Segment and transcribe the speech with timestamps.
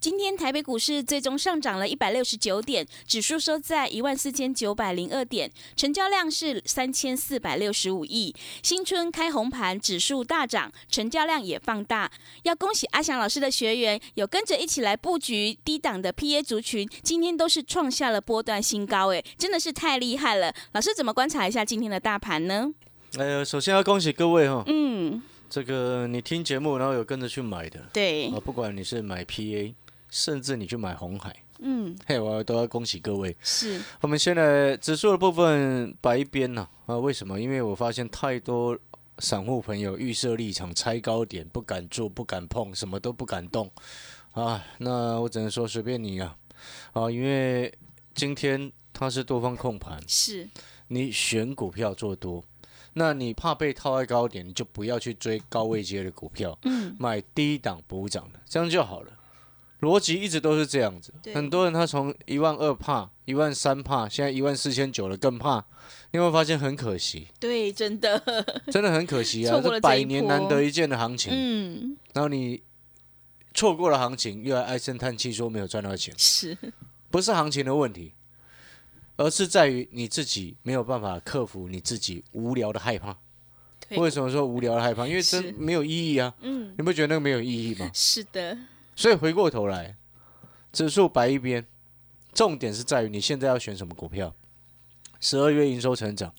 [0.00, 8.34] 今天台北股市最终上涨了一百六十九点，指数收在一万四千九百零二点，成交量是三千四百六十五亿。
[8.62, 12.10] 新春开红盘，指数大涨，成交量也放大。
[12.44, 20.50] 要恭喜阿翔老师的学员有跟着一起来布局低档的 PA 族群，今天都是创下了波段新高，哎，真的是太厉害了。
[20.72, 22.72] 老师怎么观察一下今天的大盘呢？
[23.18, 29.74] 呃，首先要恭喜各位哈，嗯，这个你听节目然后有跟着去买的，对啊，，不管你是买 PA，
[30.10, 33.36] 甚至你去买红海，嗯，嘿，我都要恭喜各位。
[33.42, 37.40] 是，我们现在指数的部分摆一边呢、啊，为什么？
[37.40, 38.76] 因为我发现太多
[39.18, 43.70] 散户朋友预设立场，猜高点，不敢做，不敢碰，什么都不敢动
[44.32, 44.64] 啊。
[44.78, 46.36] 那我只能说随便你啊，
[46.92, 47.72] 啊，因为
[48.14, 50.48] 今天它是多方控盘，是，
[50.88, 52.42] 你选股票做多，
[52.94, 59.12] 那你怕被套在高点，你就不要去追高位接的股票，嗯，买低档补涨的，这样就好了。
[59.80, 65.56] 逻辑一直都是这样子，很多人他从一万二怕，一万三怕，现在一万四千九了更怕，
[66.10, 67.28] 你有没有发现很可惜？
[67.38, 68.18] 对，真的，
[68.70, 69.60] 真的很可惜啊！
[69.62, 72.62] 这百年难得一见的行情，嗯，然后你
[73.54, 76.56] 错过了行情，又来唉声叹气说没有赚到钱，是，
[77.10, 78.12] 不是行情的问题，
[79.16, 83.16] 而是在于你自己没有办法克服你自己无聊的害怕。
[83.88, 85.04] 对为什么说无聊的害怕？
[85.06, 86.32] 因为是真没有意义啊！
[86.42, 87.90] 嗯，你不觉得那个没有意义吗？
[87.92, 88.56] 是的，
[88.94, 89.96] 所以回过头来，
[90.72, 91.66] 指数摆一边，
[92.32, 94.34] 重点是在于你现在要选什么股票。
[95.20, 96.32] 十二月营收成长，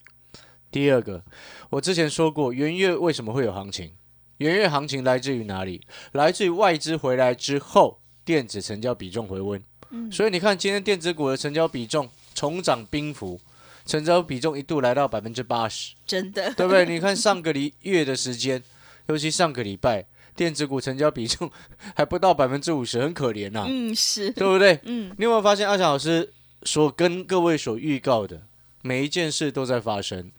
[0.71, 1.23] 第二个，
[1.69, 3.93] 我之前说过，元月为什么会有行情？
[4.37, 5.85] 元月行情来自于哪里？
[6.13, 9.63] 来自于外资回来之后，电子成交比重回温。
[10.11, 13.39] 所以你看，今天电子股的成交比重重涨冰幅，
[13.85, 15.93] 成交比重一度来到百分之八十。
[16.07, 16.85] 真的，对不对？
[16.85, 18.63] 你看上个礼月的时间，
[19.07, 21.49] 尤其上个礼拜，电子股成交比重
[21.95, 24.79] 还不到百分之五十，很可怜呐、嗯，是，对不对？
[24.83, 26.31] 嗯，你有没有发现阿强老师
[26.63, 28.41] 所跟各位所预告的
[28.81, 30.31] 每一件事都在发生？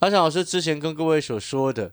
[0.00, 1.92] 阿强老师之前跟各位所说的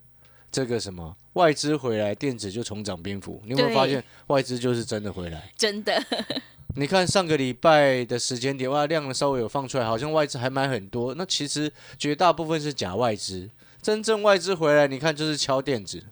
[0.51, 5.51] 这个什么外资回来，电子就重涨蝙蝠，你有没有发现外资就是真的回来？
[5.57, 6.03] 真的，
[6.75, 11.15] 你看上个礼拜的时间点，哇，量稍微有放出来，好像外资还买很多。
[11.15, 13.49] 那其实绝大部分是假外资，
[13.81, 16.03] 真正外资回来，你看就是敲电子。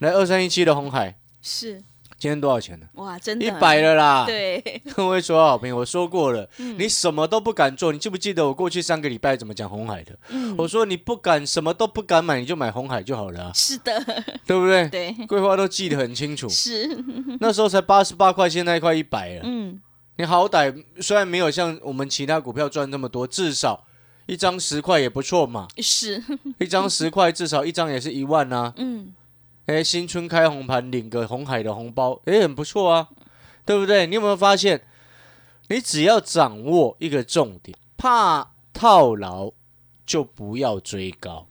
[0.00, 1.74] 来二三一七的红海，是，
[2.16, 2.86] 今天多少钱呢？
[2.94, 6.74] 哇，真的，一百，了啦！，对，各位所有好朋友，我说过了，嗯。
[6.78, 7.92] 你什么都不敢做。
[7.92, 10.18] 你记不记得我过去三个礼拜怎么讲红海的？
[10.30, 14.02] 嗯，我说你不敢，什么都不敢买，你就买红海就好了啊、是的，
[14.46, 14.88] 对不对？
[14.88, 16.88] 对，桂花都记得很清楚，是，
[17.38, 19.42] 那时候才八十八块，现在快一百了。
[19.44, 19.78] 嗯，
[20.16, 23.84] 你好歹虽然没有像我们其他股票赚那么多，至少
[24.24, 25.68] 一张十块也不错嘛。
[25.76, 26.22] 是，
[26.58, 29.12] 一张十块，至少一张也是一万呐、嗯，
[29.70, 33.08] 哎，新春开红盘，领个红海的红包，哎，很不错啊，
[33.64, 34.04] 对不对？
[34.04, 34.84] 你有没有发现，
[35.68, 39.52] 你只要掌握一个重点，怕套牢
[40.04, 41.46] 就不要追高，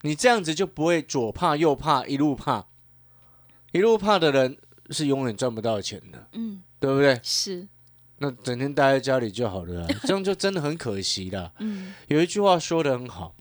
[0.00, 2.68] 你这样子就不会左怕右怕，一路怕，
[3.72, 4.56] 一路怕的人
[4.88, 7.20] 是永远赚不到钱的，嗯，对不对？
[7.22, 7.68] 是，
[8.16, 11.52] 那整天待在家里就好了啊， 这样就真的很可惜了。
[11.58, 13.34] 嗯，有一句话说的很好，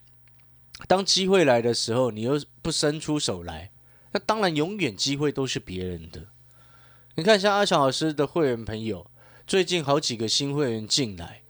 [0.86, 3.72] 当机会来的时候，你又不伸出手来，
[4.16, 6.22] 那当然永远机会都是别人的。
[7.16, 9.06] 你看，像阿强老师的会员朋友，
[9.46, 11.42] 最近好几个新会员进来，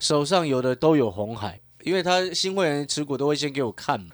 [0.00, 4.08] 手上有的都有红海，因为他新会员持股都会先给我看嘛，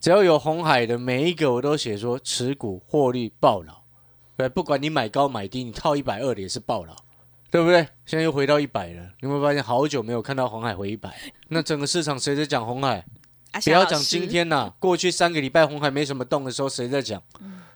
[0.00, 3.82] 只要有红海的每一个我都写说持股获利爆老，
[4.38, 6.96] 对，不管你买高买低，你套一百二的也是爆老。
[7.50, 7.86] 对不对？
[8.06, 11.14] 现在又回到一百了，你会发现好久没有看到红海回一百？
[11.48, 13.04] 那整个市场谁在讲红海？
[13.52, 17.22] 阿不要讲今，天呐、过去三个礼拜红海没什么动的时候，谁在讲？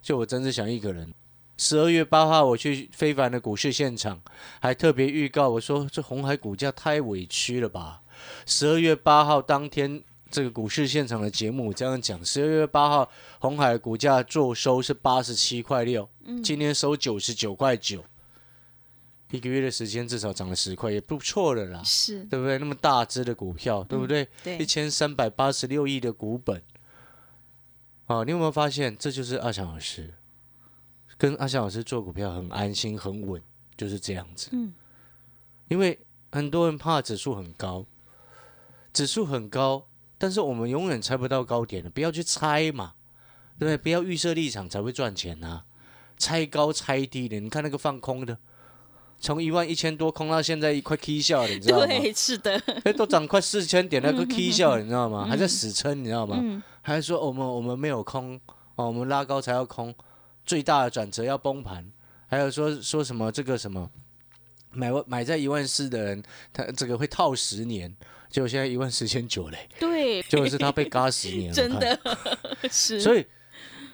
[0.02, 1.12] 就我真是想一个人。
[1.58, 4.20] 十二月八号我去非凡的股市现场，
[4.60, 8.02] 还特别预告我说这红海股价太委屈了吧。
[8.44, 16.08] 十二月八号当天这个股市现场的节目我这样讲，十二月八号红海股价做收是八十七块六，
[16.42, 18.04] 今天收九十九块九。
[19.30, 22.58] 一个月的时间至少涨了十块，也不错了啦，是，对不对？
[22.58, 24.22] 那么大只的股票，对不对？
[24.44, 26.62] 一对，千三百八十六亿的股本，
[28.06, 30.14] 啊，你有没有发现，这就是阿翔老师
[31.18, 33.42] 跟阿翔老师做股票很安心、很稳，
[33.76, 34.48] 就是这样子。
[34.52, 34.72] 嗯，
[35.68, 35.98] 因为
[36.30, 37.84] 很多人怕指数很高，
[38.92, 39.88] 指数很高，
[40.18, 42.94] 但是我们永远猜不到高点的，不要去猜嘛，
[43.58, 43.76] 对不对？
[43.76, 45.64] 不要预设立场才会赚钱呐、
[46.16, 48.38] 猜高猜低的，你看那个放空的，
[49.18, 51.86] 从一万一千多空到现在一块 K 笑了，你知道吗？
[51.86, 55.26] 对，是的，哎，都涨快四千点，那个 K 笑了，你知道吗？
[55.26, 56.38] 还在死撑，你知道吗？
[56.40, 58.38] 嗯，还说我们我们没有空
[58.76, 59.94] 哦，我们拉高才要空，
[60.44, 61.90] 最大的转折要崩盘，
[62.26, 63.90] 还有说说什么这个什么
[64.70, 66.22] 买万买在一万四的人，
[66.52, 67.94] 他这个会套十年，
[68.28, 71.70] 结果现在一万四千九嘞，对，结果是他被嘎十年了， 真。
[71.78, 71.98] 的
[72.70, 73.26] 是，所以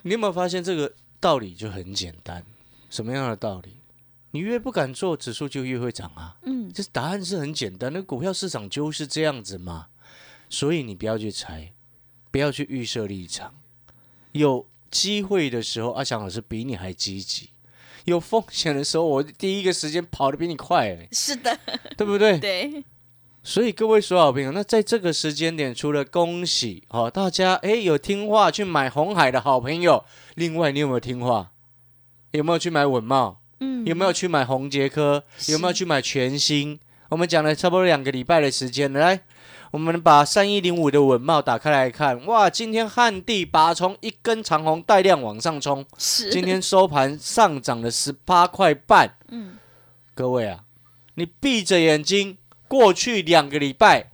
[0.03, 2.45] 你有没有发现这个道理就很简单？
[2.91, 3.77] 什么样的道理？
[4.33, 6.37] 你越不敢做，指数就越会涨啊。
[6.43, 9.87] 嗯，这答案是很简单，那股票市场就是这样子嘛。
[10.51, 11.73] 所以你不要去猜，
[12.31, 13.55] 不要去预设立场。
[14.33, 17.51] 有机会的时候，阿翔老师比你还积极；
[18.05, 21.59] 有风险的时候，我第一个时间跑得比你快、欸，是的，
[21.97, 22.37] 对不对？
[22.41, 22.83] 对，
[23.43, 30.07] 所以各位所有好朋友，那在这个时间点，除了恭喜哦大家，哎有听话去买红海的好朋友，
[30.37, 31.53] 另外你有没有听话？
[32.31, 33.42] 有没有去买稳茂？
[33.63, 35.23] 嗯，有没有去买红杰科？
[35.47, 36.81] 有没有去买全新？
[37.11, 39.21] 我们讲了差不多两个礼拜的时间了，来，
[39.71, 49.15] 我们把三一零五的稳帽打开来看，哇，今天旱地拔葱，一根长红带量往上冲，是，今天收盘上涨了十八块半。
[49.29, 49.59] 嗯，
[50.15, 50.65] 各位啊，
[51.15, 54.11] 你闭着眼睛，过去两个礼拜，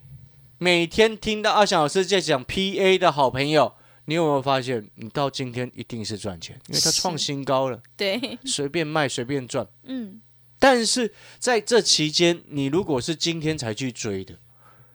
[0.58, 3.74] 每天听到阿翔老师在讲 PA 的好朋友，
[4.08, 9.68] 你有没有发现，你到今天一定是赚钱，因为它创新高了， 对，随便卖随便赚。
[9.82, 10.18] 嗯，
[10.58, 14.38] 但是在这期间，你如果是今天才去追的，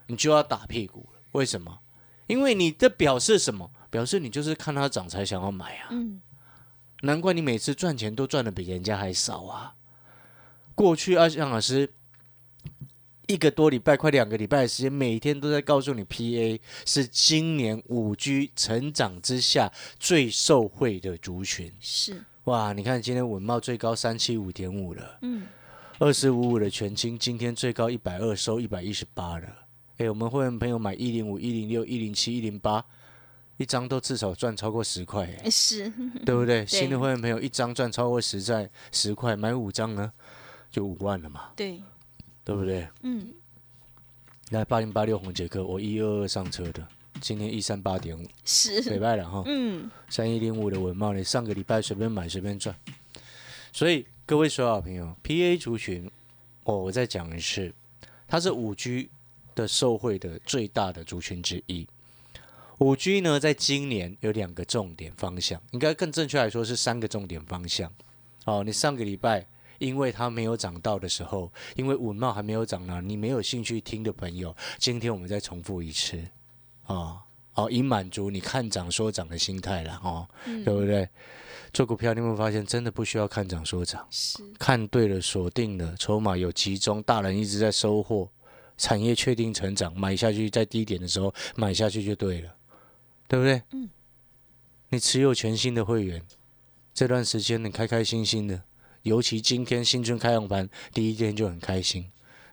[0.07, 1.19] 你就要打屁股了。
[1.33, 1.81] 为什么？
[2.25, 3.69] 因为你的表示什么？
[3.91, 5.89] 表示你就是看它涨才想要买啊。
[5.91, 6.19] 嗯，
[7.01, 9.75] 难怪你每次赚钱都赚的比人家还少啊！
[10.73, 11.93] 过去阿翔老师
[13.33, 21.73] 一个多礼拜，快两个礼拜的时间，每天都在告诉你，PA 是今年五 G 成长之下最受惠的族群。
[21.79, 25.47] 是，哇，你看今天稳茂最高三七五点五了，嗯，
[25.97, 29.47] 二四五五的全清今天最高一百二，收一百一十八了。
[29.97, 32.85] 哎，我们会员朋友买一零五、一零六、一零七、一零八，
[33.57, 35.49] 一张都至少赚超过十块，哎。
[35.49, 35.91] 是，
[36.23, 36.63] 对不对？
[36.67, 40.11] 新的会员朋友一张赚超过十在十块，买五张呢
[40.69, 41.81] 就五万了嘛，对，
[42.43, 42.87] 对不对？
[43.01, 43.33] 嗯，
[44.49, 46.87] 来八零八六红杰克，我一二二上车的，
[47.21, 52.75] 今天一三八点五，礼是，拜了哈，嗯，三一零五的文茂，你上个礼拜随便买随便赚。
[53.71, 56.09] 所以各位所有好朋友，PA 族群，
[56.63, 57.73] 哦，我再讲一次，
[58.27, 59.09] 它是五 G
[59.55, 61.87] 的受惠的最大的族群之一。
[62.79, 67.91] 五 G 呢，在今年有两个重点方向，应该更正确来说是三个重点方向。
[68.45, 69.47] 哦，你上个礼拜
[69.83, 76.19] 因为它没有涨到的时候，因为稳茂还没有涨呢，你没有兴趣听的朋友，今天我们再重复一次。
[76.85, 77.19] 哦
[77.55, 81.07] 哦，以满足你看涨说涨的心态了哦，嗯对不对？
[81.71, 84.07] 做股票你有没有发现，真的不需要看涨说涨，
[84.57, 88.29] 看对了，锁定了，筹码有集中，大人一直在收获，
[88.77, 92.55] 产业确定成长，买下去在低点的时候买下去就对了，
[93.27, 93.61] 对不对？
[93.71, 93.89] 嗯。
[94.89, 96.23] 你持有全新的会员，
[96.93, 98.61] 这段时间你开开心心的，
[99.03, 102.05] 尤其今天新春开红盘第一天就很开心，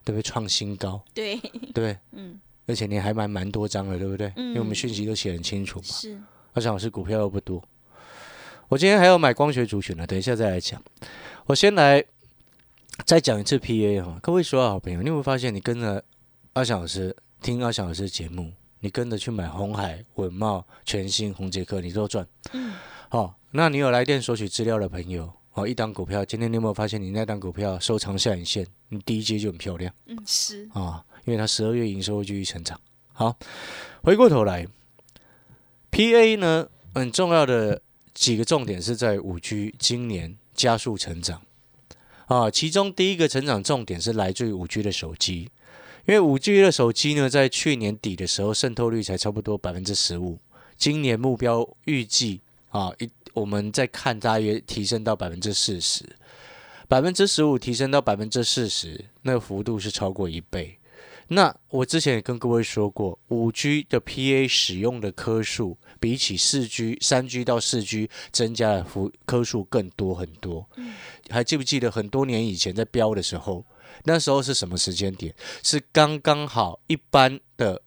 [0.05, 0.23] 对不对？
[0.23, 1.37] 创新高，对，
[1.73, 1.97] 对？
[2.13, 4.33] 嗯，而且你还买蛮多张的，对不对？
[4.37, 5.85] 因为我们嗯讯息都写很清楚嘛。
[5.87, 6.21] 是，
[6.53, 7.63] 而且老师股票又不多，
[8.69, 10.83] 我今天还要买光学族群呢，等一下再来讲。
[11.47, 12.05] 我先来
[13.05, 16.05] 再讲一次 PA 哈，各位所有好朋友，你有没有发现你跟着
[16.53, 22.27] 阿翔老师听阿翔老师的节目，你跟着去买红海、稳茂、全新、红杰克，你都赚。
[22.53, 22.75] 嗯，
[23.09, 29.93] 好、那你有来电索取资料的朋友，哦，一档股票，今天你有没有发现你那档股票收长下影线，你第一阶就很漂亮。
[30.07, 32.81] 嗯，是，啊，因为它十二月营收会继续成长。
[33.13, 33.37] 好，
[34.03, 34.67] 回过头来
[35.91, 37.83] ，PA 呢很重要的
[38.15, 41.43] 几个重点是在五 G 今年加速成长
[42.27, 45.51] 啊，其中第一个成长重点是来自于五 G 的手机，
[46.07, 50.39] 因为五 G 的手机呢，在去年底的时候渗透率才差不多百分之十五，
[50.77, 56.05] 今年目标预计啊一我们再看大约提升到百分之四十。
[56.89, 60.77] 百分之十五提升到百分之四十，那个幅度是超过一倍。
[61.29, 70.69] 那我之前也跟各位说过，五 G 的 PA 使用的颗数比起四 G、三 G 到四 G 增加的幅颗数更多很多。
[71.29, 73.65] 还记不记得很多年以前在标的时候，
[74.03, 75.33] 那时候是什么时间点？
[75.63, 77.81] 是刚刚好一般的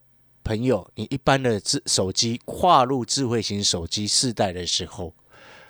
[0.46, 5.14] 朋友，你一般的智手机跨入智慧型手机世代的时候。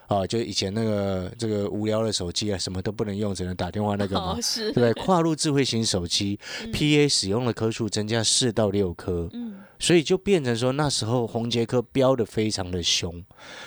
[0.07, 4.93] 啊，就以前那个这个无聊的手机啊，什么都不能用，只能打电话那个嘛，对不对？
[4.93, 6.39] 跨入智慧型手机、
[6.71, 13.21] p a 使用的颗数增加四到六颗，嗯所以就变成说那时候红杰科飙的非常的凶。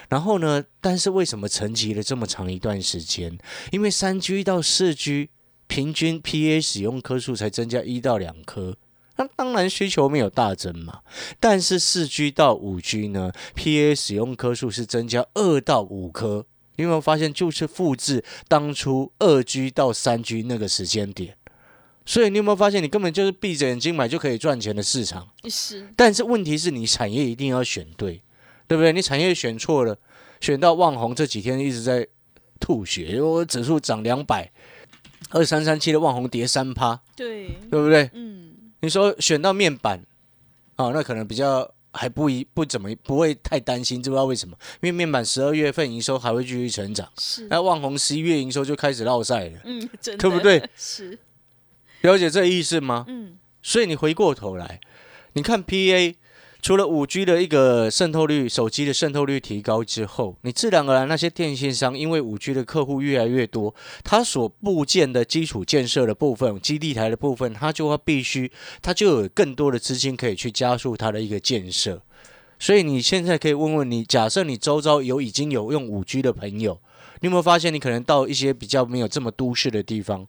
[0.08, 3.36] 然后呢，但是为什么沉寂了这么长一段时间？
[3.70, 5.28] 因为三 G 到四 G
[5.66, 8.76] 平均 PA 使用颗数才增加一到两颗。
[9.16, 11.00] 那当然需求没有大增嘛，
[11.40, 16.46] 但是四 G 到五 G 呢，PA 使用颗数是增加二到五颗。
[16.76, 21.36] 你有没有发现，就是复制当初二 G 到三 G 那个时间点？
[22.04, 25.26] 所以你有没有发现，你根本就是闭着眼睛买就可以赚钱的市场？
[25.48, 28.22] 是但是问题是你产业一定要选对，
[28.68, 28.92] 对不对？
[28.92, 29.98] 你产业选错了，
[30.40, 32.06] 选到旺红这几天一直在
[32.60, 34.52] 吐血，我指数涨两百，
[35.30, 38.10] 二三三七的旺红跌三趴，对，对不对？
[38.12, 38.45] 嗯
[38.86, 40.00] 你说选到面板，
[40.76, 44.56] 哦，那可能比较还不一不怎么不会太担心，知不知道为什么？
[44.74, 50.62] 因为面板十二月份营收还会继续成长，是那旺宏十一月营收就开始落赛了，嗯真的对不对？
[50.76, 51.18] 是
[52.02, 53.04] 了解这意思吗？
[53.08, 54.80] 嗯所以你回过头来，
[55.32, 56.14] 你看 PA
[56.66, 68.50] 除了五 G 的一个渗透率，手机的渗透率提高之后，你自然而然那些电信商因为五 G 的客户越来越多，它所部件的基础建设的部分、基地台的部分，它就要必须，
[68.82, 72.02] 它就有更多的资金可以去加速它的一个建设。
[72.58, 76.80] 所以你现在可以问问你，假设你周遭有已经有用五 G 的朋友，
[77.20, 80.26] 你有没有发现你可能到一些比较没有这么都市的地方，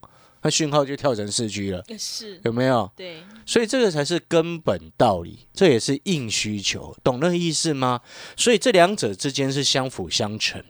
[0.47, 2.89] 那讯号就跳成四 G 了，是有没有？
[2.95, 7.99] 对所以这个才是根本道理，这也是硬需求，懂那个意思吗？
[8.37, 10.63] 所以这两者之间是相辅相成。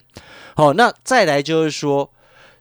[0.56, 2.12] 好，那再来就是说，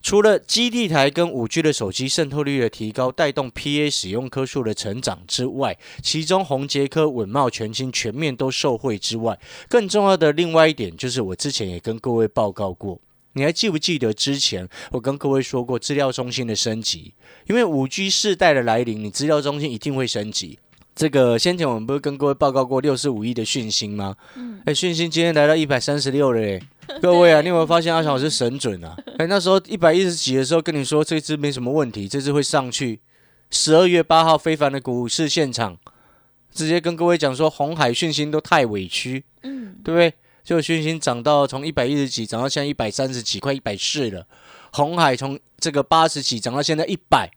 [0.03, 13.01] 除了基地台跟五 G 的手机渗透率的提高，带动 PA 使用颗数的成长之外，其中红杰科、稳茂、全新全面都受惠之外，更重要的另外一点就是，我之前也跟各位报告过。
[13.37, 17.13] 你还记不记得之前我跟各位说过资料中心的升级？
[17.47, 20.59] 因为五 G 世代的来临，你资料中心一定会升级。
[20.95, 24.17] 这个先前我们不是跟各位报告过六十五亿的讯息吗？
[24.37, 26.63] 嗯，哎，讯息今天来到一百三十六了嘞。
[27.03, 28.97] 各位啊，你有没有发现阿强老师神准啊？
[29.19, 33.01] 哎，那时候一百一十几的时候跟你说这只没什么问题，这只会上去。
[33.51, 35.77] 十二月八号非凡的股市现场，
[36.51, 40.15] 直接跟各位讲说红海讯息都太委屈，嗯对不对？
[40.47, 44.25] 就讯星涨到从一百一十几涨到现在一百三十几，快一百四了。
[44.73, 47.29] 红海从这个八十几涨到现在一百，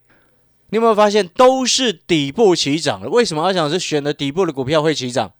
[0.69, 3.09] 你有没有发现都是底部起涨的？
[3.09, 5.33] 为什么阿翔是选的底部的股票会起涨？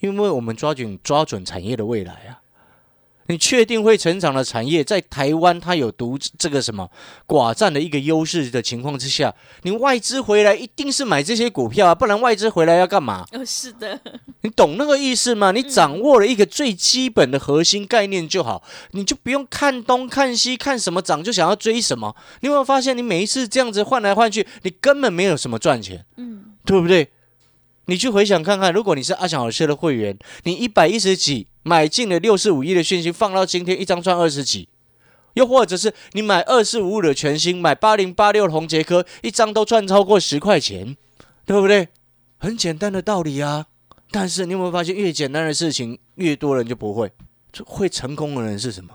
[0.00, 2.42] 因为我们抓紧抓准产业的未来啊！
[3.28, 6.90] 你确定会成长的产业，在台湾它有独这个什么
[7.26, 13.24] 寡占的一个优势的情况之下，你外资回来一定是买这些股票啊，不然外资回来要干嘛？
[13.32, 14.00] 哦是的
[14.40, 15.52] 你懂那个意思吗？
[15.52, 22.14] 你掌握了一个最基本的核心概念就好，你就不用看东看西，看什么涨就想要追什么。
[22.40, 27.10] 你有没有发现，你每一次这样子换来换去，你根本没有什么赚钱，嗯对不对？
[27.88, 34.68] 你去回想看看，如果你是阿翔老师的会员，你一百一十几买进了六四五亿的讯息，放到今天一张赚二十几，
[35.32, 40.96] 又或者是你买二四五五的全新，买八零八六的红杰科，一张都赚超过十块钱，
[41.46, 41.88] 对不对？
[42.36, 43.66] 很简单的道理啊。
[44.10, 47.10] 但是你有没有发现，越简单的事情，越多人就不会。
[47.50, 48.90] 就会成功的人是什么？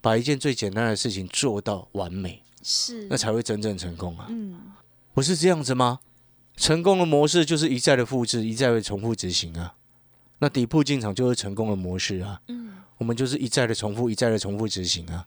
[0.00, 4.26] 把一件最简单的事情做到完美，是那才会真正成功啊！
[4.28, 4.56] 嗯
[5.14, 6.00] 不是这样子吗？
[6.62, 9.74] 成功的模式就是一再的复制，一再的重复执行啊。
[10.38, 12.40] 那底部进场就是成功的模式啊。
[12.46, 15.26] 嗯我们就是一再的重复，一再的重复执行啊，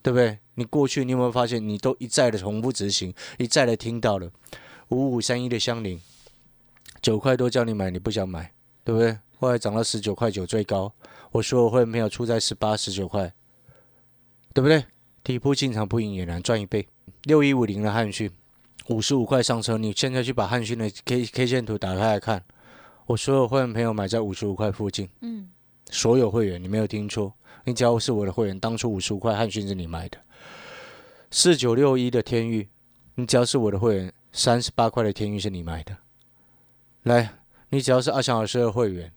[0.00, 0.38] 对不对？
[0.54, 4.30] 你过去你有没有发现，你都一再的重复执行，一再的听到了
[4.90, 6.00] 五五三一的相邻，
[7.02, 8.52] 九块多叫你买，你不想买，
[8.84, 9.18] 对不对？
[9.40, 10.92] 后来涨到十九块九最高，
[11.32, 13.34] 我说我会没有出在十八、十九块，
[14.54, 14.84] 对不对？
[15.24, 16.86] 底部进场不赢也难赚一倍。
[17.24, 18.30] 六一五零的汉讯，
[18.88, 22.42] 五十五块上车，你现在去把汉讯的 K K 线图打开来看，
[23.06, 25.08] 我所有会员朋友买在五十五块附近。
[25.20, 25.50] 嗯。
[25.88, 30.18] 所有会员，你没有听错，你只要是我的会员，当初五十五块汉讯是你买的，
[31.30, 32.68] 四九六一的天域，
[33.14, 35.96] 你只要是我的会员，三十八块的天域是你买的。
[37.04, 37.34] 来，
[37.68, 39.12] 你只要是阿强老师的会员，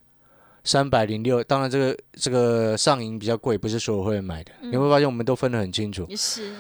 [0.64, 6.54] 三百零六，当然这个这个上银比较贵，不是所有会员买的，你会发现我们都分得很清楚，也是。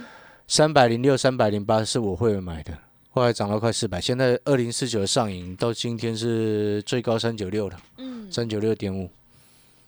[0.47, 2.75] 三百零六、三百零八是我会员买的，
[3.11, 9.09] 后来涨到快四百，现在二零四九上影到今天是最高三九六了，嗯，三九六点五。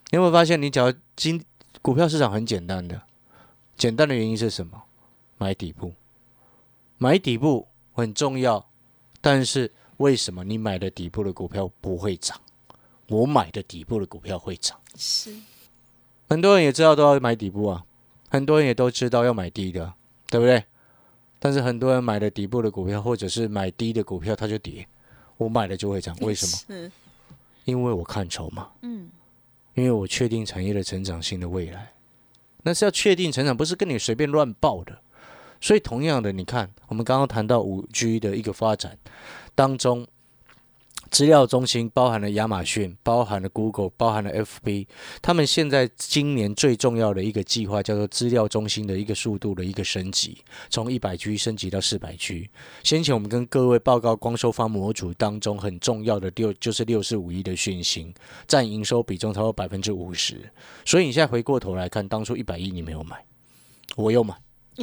[0.10, 1.42] 你有没有发现，你只要今
[1.82, 3.01] 股票市场很简单的，
[3.78, 4.84] 简单的原因是什么？
[5.38, 5.94] 买底部，
[6.98, 8.68] 买底部很重要，
[9.22, 12.42] 但是为什么你买的底部的股票不会涨？
[13.08, 14.80] 我买的底部的股票会涨。
[14.98, 15.34] 是，
[16.28, 17.86] 很多人也知道都要买底部啊，
[18.30, 19.94] 很多人也都知道要买低的，
[20.28, 20.66] 对不对？
[21.44, 24.88] 但是很多人买了底部的股票，或者是买低的股票，它就跌。
[25.38, 26.92] 我买了就会涨，为什么？
[27.66, 29.10] 因为我看筹码，嗯，
[29.74, 31.94] 因为我确定产业的成长性的未来。
[32.62, 35.00] 那是要确定成长，不是跟你随便乱报的。
[35.60, 38.96] 所以同样的，你看，我们刚刚谈到五 G 的一个发展
[39.56, 40.08] 当中。
[41.12, 44.88] 资料中心包含了亚马逊，包含了 Google，包含了 FB。
[45.22, 50.38] 他们现在今年最重要的一个计划叫做资料中心的一个速度的一个升级，
[50.70, 52.50] 从一百 G 升级到四百 G。
[52.82, 58.13] 先前我们跟各位报告，光收发模组当中很重要的六就是六四五一的讯息，
[58.48, 60.50] 占营收比重超过百分之五十。
[60.86, 63.24] 所以你现在回过头来看，当初一百亿你没有买，
[63.98, 64.34] 我有买。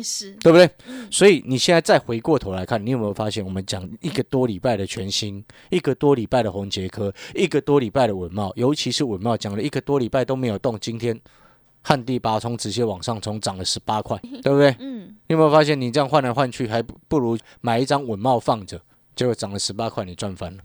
[0.02, 0.70] 是，对不对？
[1.10, 11.18] 所以你现在再回过头来看，你有没有发现，我们讲一个多礼拜的全新，一个多礼拜的红杰科，一个多礼拜的稳茂，尤其是稳茂讲了一个多礼拜都没有动，今天
[11.82, 14.74] 旱地拔葱直接往上冲，涨了十八块，对不对？
[14.80, 18.80] 嗯，你有没有发现，你这样换来换去，还不不如买一张稳茂放着，
[19.16, 20.62] 结果涨了十八块，你赚翻了，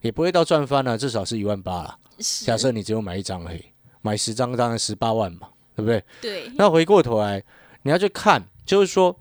[0.00, 1.96] 也不会到赚翻了，至少是一万八了。
[2.44, 3.64] 假设你只有买一张而已，
[4.02, 6.02] 买十张当然十八万嘛，对不对？
[6.20, 7.42] 对，那回过头来，
[7.82, 9.16] 你要去看，就是说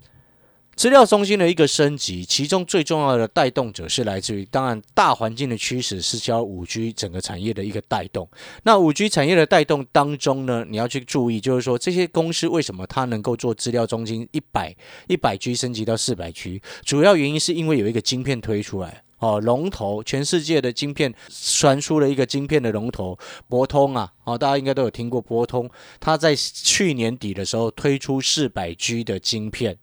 [0.76, 8.30] 资料中心的一个升级，其中最重要的带动者是来自于，当然大环境的趋势是叫五 G 整个产业的一个带动。
[8.64, 14.76] 那五 G 产业的带动当中呢，你要去注意，就是说这些公司为什么它能够做资料中心一百
[15.08, 19.04] 一百 G 升级到四百 G，主要原因是因为有一个晶片推出来。
[19.20, 29.78] 哦，龙头，全世界的晶片传输了一个晶片的龙头，博通啊，哦，大家应该都有听过博通，它在去年底的时候推出四百 G 的晶片，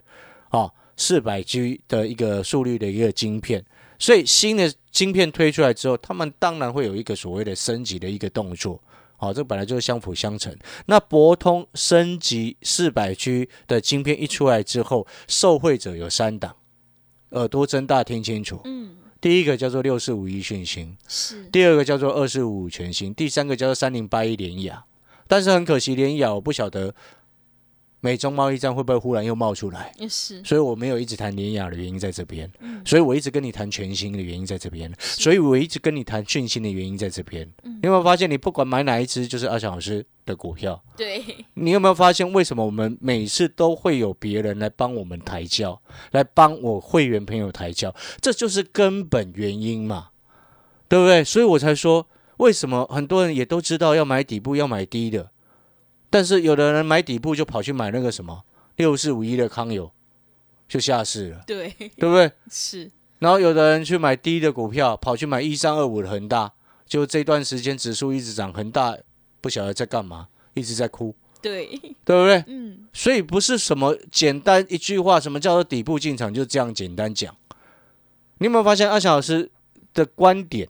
[0.51, 3.63] 哦，四百 G 的一个速率的一个晶片，
[3.99, 8.83] 所以新的晶片推出来之后，他们当然会有一个所谓的升级的一个动作，
[9.19, 10.57] 哦，这本来就是相辅相成。
[10.87, 16.57] 那博通升级四百 G 的晶片一出来之后，受惠者有三档，
[17.33, 24.85] 耳朵睁大听清楚，嗯，第一个叫做六四五一讯星，是，第二个叫做二四五五全新，第三个叫做三零八一联雅。
[25.27, 26.95] 但是很可惜，联雅我不晓得
[28.07, 32.81] 美中贸易战会不会忽然又冒出来，也是，所以我没有一直谈联雅的原因在这边，嗯。
[32.85, 37.45] 所以我一直跟你谈全新的原因在这边，所以我一直跟你谈讯新的原因在这边。
[37.65, 37.81] 嗯。
[37.83, 40.81] 你有没有发现，你不管买哪一只，就是阿翔老师的股票？
[40.97, 41.21] 对，
[41.55, 47.93] 你有没有发现，为什么我们每次都会有别人来帮我们抬轿，来帮我会员朋友抬轿？
[48.21, 50.11] 这就是根本原因嘛，
[50.89, 51.25] 对不对？
[51.25, 55.31] 所以我才说，为什么很多人也都知道要买底部，要买低的，
[56.17, 58.43] 但是有的人买底部就跑去买那个什么
[58.77, 59.93] 六四五一的康友，
[60.67, 62.33] 就下市了，对，对不对？
[62.51, 66.51] 是，然后有的人去买低的股票，跑去买一三二五的恒大，
[66.87, 68.97] 就这段时间指数一直涨，恒大
[69.43, 71.67] 不晓得在干嘛，一直在哭，对，
[72.03, 72.43] 对不对？
[72.47, 77.37] 嗯，所以不是什么简单一句话，什么叫做底部进场，就这样简单讲。
[78.39, 79.51] 你有没有发现阿翔老师
[79.93, 80.67] 的观点？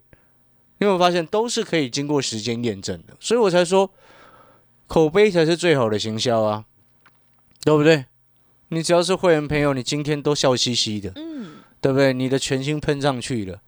[0.79, 3.17] 你有没有发现都是可以经过时间验证的？
[3.21, 3.89] 所以我才说，
[4.87, 6.65] 口碑才是最好的行销啊，
[7.65, 8.07] 对不对？
[8.69, 12.13] 你只要是会员朋友，你今天都笑嘻嘻的，嗯，对不对？
[12.13, 13.61] 你的全新喷上去了，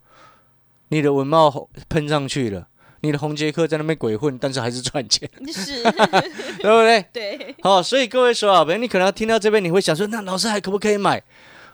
[0.88, 2.66] 你的文茂喷上去了，
[3.02, 5.82] 你的红杰克在那边鬼混，但是还是赚钱， 是，
[6.58, 7.04] 对不对？
[7.12, 11.22] 对，好，所以各位说好朋友，你可能要听到这边，你会想说，那老师还可不可以买？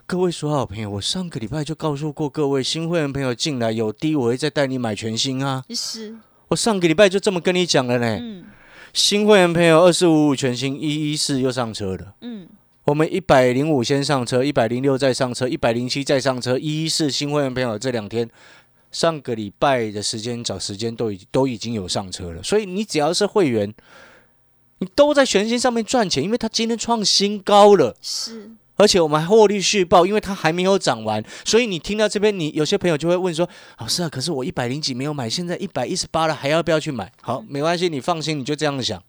[0.06, 5.64] 各位说好朋友，我上个礼拜就告诉过各位新会员朋友进来有低，我会再带你买全新啊。
[5.70, 6.14] 是，
[6.48, 8.18] 我上个礼拜就这么跟你讲了呢。
[8.20, 8.44] 嗯
[8.94, 12.46] 新会员朋友二四五五全新一一四又上车了，嗯，
[12.84, 18.30] 我们一百零五先上车，一百零六再上车，一百零七再上车，一一四新会员朋友这两天
[18.92, 23.74] 上个礼拜的时间找时间都已都已经有上车了，所以你只要是会员，
[24.78, 27.96] 你都在全新上面赚钱，因为它今天创新高了。
[28.00, 39.02] 是，而且我们还获利续报，因为它还没有涨完，所以你听到这边，你有些朋友就会问说：“老师啊，可是我一百零几没有买，现在一百一十八了，还要不要去买？”好，没关系，你放心，你就这样想，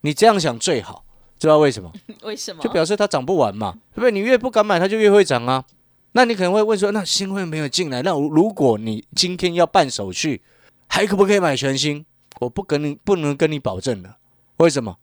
[0.00, 1.04] 你这样想最好，
[1.38, 1.92] 知道为什么？
[2.22, 2.62] 为什么？
[2.62, 4.10] 就表示它涨不完嘛，对不对？
[4.10, 5.64] 你越不敢买，它就越会涨啊。
[6.12, 10.42] 那你可能会问说：“那新会没有进来，那如果你今天要办手续，
[10.88, 12.04] 还可不可以买全新？”
[12.40, 14.16] 我不跟你不能跟你保证的，
[14.56, 14.96] 为什么？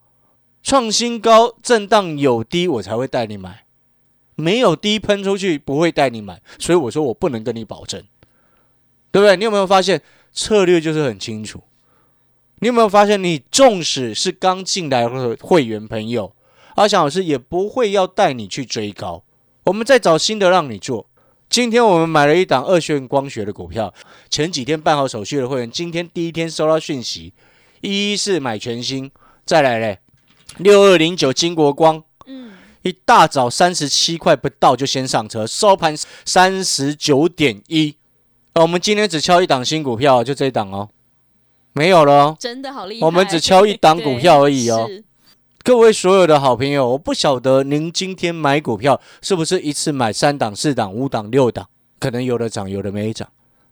[0.64, 3.67] 创新高震荡有低，我才会带你买。
[4.38, 8.02] 没有低喷出去不会带你买，所以我说我不能跟你保证，
[9.12, 9.36] 对不对？
[9.36, 11.64] 你有没有发现策略就是很清楚？
[12.60, 16.36] 你有没有发现，你纵使是刚进来的会员朋友，
[16.76, 19.24] 阿翔老师也不会要带你去追高，
[19.66, 21.10] 我们再找新的让你做。
[21.50, 23.94] 今天我们买了一档二线光学的股票，
[24.30, 27.34] 前几天办好手续的会员，今天第一天收到讯息，
[27.82, 29.10] 一是买全新，
[29.46, 30.00] 再来嘞，
[30.58, 32.04] 六二零九金国光，
[32.88, 37.96] 一大早三十七块不到就先上车，收盘三十九点一。
[38.54, 40.90] 呃我们今天只敲一档新股票，就这一档哦，
[41.74, 42.38] 没有了哦。
[42.40, 43.06] 真的好厉害。
[43.06, 44.90] 我们只敲一档股票而已哦
[45.64, 51.68] 各位所有的好朋友，我不晓得您今天买股票是不是一次买三档、四档、五档、六档，
[52.00, 53.30] 可能有的涨，有的没涨。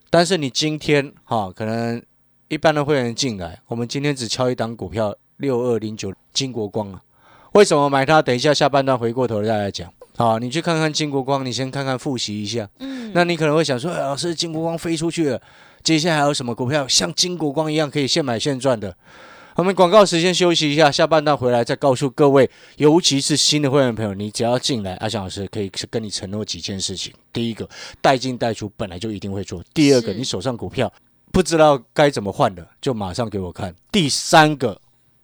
[0.09, 2.03] 但是你今天哈、可能
[2.49, 7.01] 一般的会员进来，我们今天只敲一档股票，六二零九金国光啊。
[7.55, 8.21] 为什么买它？
[8.21, 9.89] 等一下下半段回过头再来讲。
[10.17, 12.69] 好，你去看看金国光，你先看看复习一下。
[12.79, 15.41] 嗯，那你可能会想说，哎，老师，金国光飞出去了，
[15.81, 18.93] 接下来还有什么股票像金国光一样可以现买现赚的？
[19.55, 27.13] 我们广告时间休息一下，下半段回来再告诉各位，尤其是新的会员朋友，你只要进来，阿翔老师可以跟你承诺几件事情。
[27.31, 27.65] 第一个，
[28.01, 30.91] 带进带出本来就一定会做；第二个，你手上股票
[31.31, 34.77] 不知道该怎么换的，就马上给我看；第三个，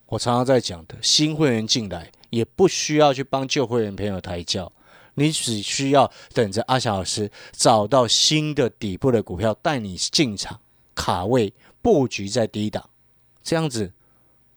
[0.06, 4.74] 我常常在讲的，新会员进来也不需要去帮旧会员朋友抬轿。
[5.14, 10.60] 你只需要等着阿翔老师找到新的底部的股票，带你进场
[10.96, 12.90] 卡位布局在低档，
[13.44, 13.92] 这样子，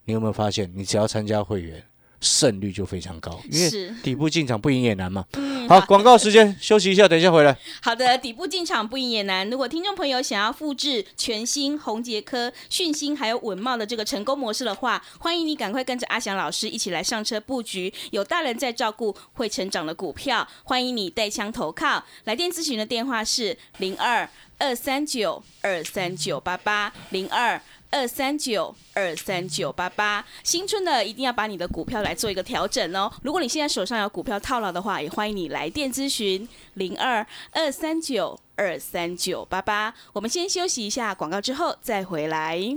[0.04, 1.84] 你有没有发现，你只要参加会员，
[2.24, 5.24] 胜率就非常高，因为是底部进场不赢也难嘛。
[5.34, 7.56] 嗯好，广告时间休息一下，等一下回来。
[7.80, 9.48] 好的，底部进场不赢也难。
[9.48, 20.46] 如果听众朋友想要复制全新、红杰科、讯星还有稳茂的这个成功模式的话，欢迎你赶快跟着阿翔老师一起来上车布局，有大人在照顾，会成长的股票。
[20.64, 22.04] 欢迎你带枪投靠。
[22.24, 27.60] 来电咨询的电话是零二二三九二三九八八零二。
[27.94, 33.08] 二三九二三九八八，新春的一定要把你的股票来做一个调整哦。
[33.22, 39.94] 如果你现在手上有股票套牢的话，也欢迎你来电咨询零二二三九二三九八八。
[40.12, 42.76] 我们先休息一下广告，之后再回来。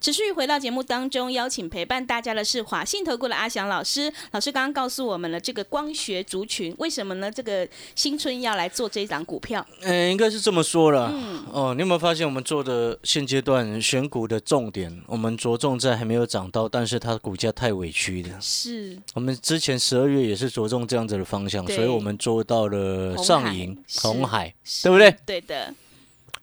[0.00, 4.12] 持续回到节目当中，邀请陪伴大家的是华信投顾的阿翔老师。
[4.30, 7.28] 老师刚刚告诉我们了这个光学族群，为什么呢？
[7.30, 11.10] 这个新春要来做这一档股票，嗯，应该是这么说了。
[11.12, 18.30] 嗯哦，你有没有发现我们做的现阶段选股的重点，我们着重在还没有涨到，但是它股价太委屈的。
[18.40, 25.16] 是我们之前十二月也是着重这样子的方向，所以我们做到了上银、是红海、对不对？
[25.26, 25.74] 对的，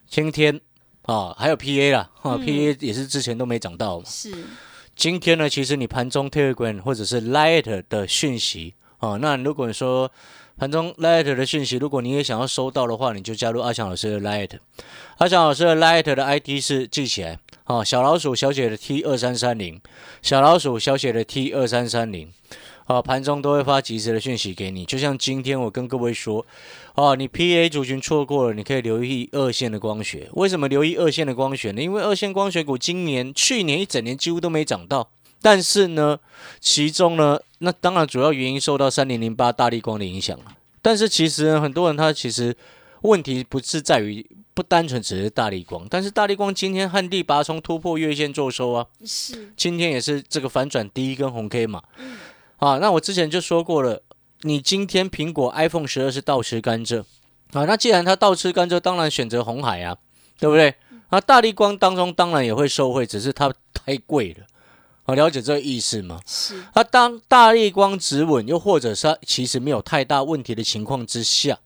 [0.10, 0.60] 今天
[1.06, 4.06] 啊，还有 PA 啦，啊、嗯 PA 也是之前都没涨到嘛。
[4.08, 4.34] 是
[4.96, 10.12] 今天呢，其实你盘中 Telegram 或者是 Light 的讯息哦，那如果你说
[10.58, 14.52] 盘中 Light 的讯息，如果你也想要收到的话，你就加入阿翔老师的 Light。
[15.18, 19.82] 阿翔老师的 Light 的 ID 是记起来哦，小老鼠小写的 T 二三三零，
[20.22, 22.32] 小老鼠小写的 T 二三三零。
[22.88, 26.46] 哦，盘中都会发及时的讯息给你，就像今天我跟各位说，
[26.94, 30.30] 哦，你 PA 族群错过了，你可以留意二线的光学。
[30.34, 31.82] 为什么留意二线的光学呢？
[31.82, 35.10] 因为二线光学股今年、去年一整年几乎都没涨到，
[35.42, 36.20] 但是呢，
[36.60, 40.46] 其中呢，那当然主要原因受到三零零八大力光的影响了。
[40.84, 42.56] 但是其实呢很多人他其实
[43.02, 51.82] 问题不是在于不单纯只是大力光，但是大力光今天旱地拔葱突破月线做收啊，是，今天也是这个反转第一根红 K 嘛。
[52.58, 54.02] 啊，那我之前就说过了，
[54.42, 57.02] 你今天苹果 iPhone 十二是倒吃甘蔗
[57.52, 59.98] 啊，那既然它倒吃甘蔗，当然选择红海啊，
[60.40, 60.76] 对不对？
[61.10, 64.46] 啊，大力光当中当然也会受惠，只是它太贵了。
[65.04, 66.20] 啊，了解这个意思吗？
[66.26, 71.60] 是啊当大力光止稳，又或者是它其实没有太大问题的情况之下，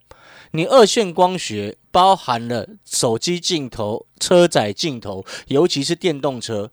[0.51, 6.71] 你二线光学包含了手机镜头、车载镜头，尤其是电动车。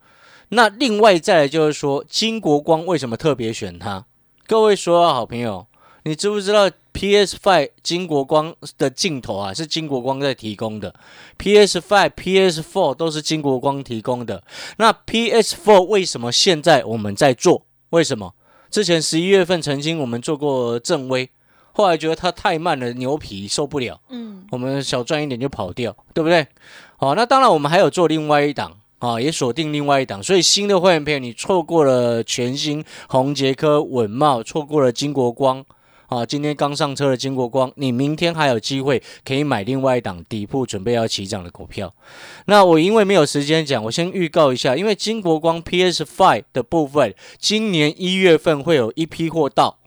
[0.50, 4.04] 那另外再来就是说，金国光为什么特别选它？
[4.46, 5.66] 各位所有好朋友，
[6.04, 10.94] 你知不知道 PS Five 金国光的镜头啊，是金国光在提供的
[11.37, 14.42] ？PS Five、PS Four 都是金国光提供的。
[14.78, 17.66] 那 PS Four 为什么现在我们在做？
[17.90, 18.35] 为什么？
[18.70, 21.28] 之前十一月份曾经我们做过正威，
[21.72, 26.46] 后来觉得它太慢了，牛皮受不了，嗯，我们小赚一点就跑掉，对不对？
[26.96, 35.64] 好，那当然我们还有做另外一档啊，也锁定另外一档，所以新的会员朋友，你错过了全新红杰科稳茂，错过了金国光。
[36.09, 41.92] 啊，今天刚上车的金国光，你明天还有机会可以买另外一档底部准备要起涨的股票。
[42.44, 49.78] 那我因为没有时间讲，我先预告一下，因为金国光 PS Five 的部分，今年一月份会有一批货到。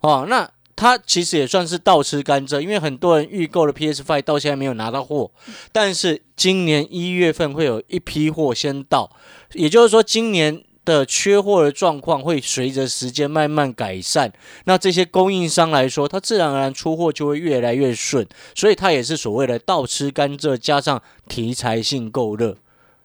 [0.00, 0.50] 哦，那
[0.82, 5.30] 它其实也算是倒吃甘蔗，因为很多人预购了 PS Five 到现在没有拿到货，
[5.70, 9.14] 但是今年一月份会有一批货先到，
[9.52, 10.64] 也就是说今年。
[10.84, 14.32] 的缺货的状况会随着时间慢慢改善，
[14.64, 22.56] 那这些供应商来说，它自然而然出货就会越来越顺，所以它也是所谓的倒吃甘蔗，加上题材性够热，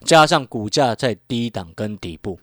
[0.03, 2.39] 加上股价在低档跟底部，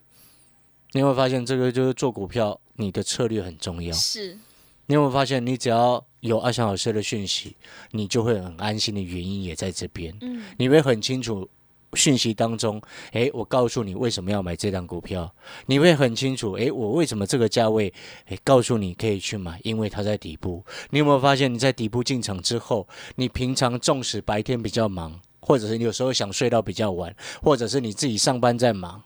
[0.93, 3.93] 你有没有发现这个就是做股票你的策略很重要？
[3.93, 4.39] 是，
[4.87, 7.57] 你有没有发现你只要有阿翔老师的讯息，
[7.91, 11.49] 你就会很安心的原因也在这边，嗯，你会很清楚。
[11.97, 15.33] 讯息当中，诶，我告诉你为什么要买这张股票，
[15.67, 16.55] 你会很清楚。
[16.55, 17.95] 诶，我为什么这个价位，
[18.27, 20.65] 诶，告诉你可以去买，因为它在底部。
[20.91, 29.01] 你有没有发现，你在底部进场之后，你平常纵使白天比较忙，或者是你有时候想睡到比较晚，或者是你自己上班在忙，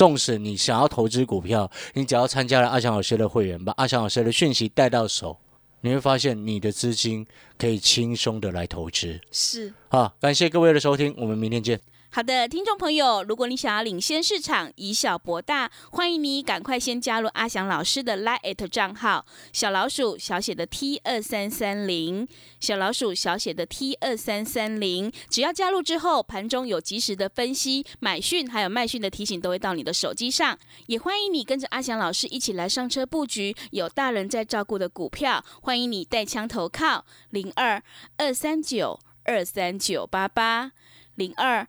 [0.00, 5.36] 纵使你想要投资股票，你只要参加了阿翔老师的会员，把阿翔老师的讯息带到手，
[5.82, 7.26] 你会发现你的资金
[7.58, 9.20] 可以轻松的来投资。
[9.30, 9.70] 是。
[9.88, 11.78] 好，感谢各位的收听，我们明天见。
[12.12, 22.26] 好的，听众朋友，如果你想要领先市场，以小博大，欢迎你赶快先加入阿翔老师的 Line 账号，小老鼠小写的 T 二三三零，
[22.58, 25.12] 小老鼠小写的 T 二三三零。
[25.28, 30.58] 只要加入之后，盘中有及时的分析、买讯还有卖讯的提醒，都会到你的手机上。
[30.86, 37.80] 也欢迎你跟着阿翔老师一起来上车布局有大人在照顾的股票，欢迎你带枪投靠零二
[38.16, 40.72] 二三九二三九八八
[41.14, 41.68] 零二。